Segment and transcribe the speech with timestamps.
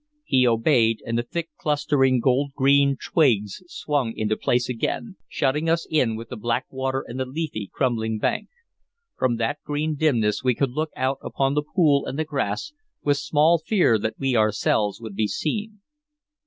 [0.25, 5.85] He obeyed, and the thick clustering gold green twigs swung into place again, shutting us
[5.91, 8.49] in with the black water and the leafy, crumbling bank.
[9.15, 13.17] From that green dimness we could look out upon the pool and the grass, with
[13.17, 15.81] small fear that we ourselves would be seen.